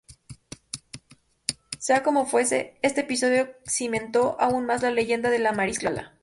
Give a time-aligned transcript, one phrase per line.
[1.77, 6.17] Sea como fuese, este episodio cimentó aún más la leyenda de La Mariscala.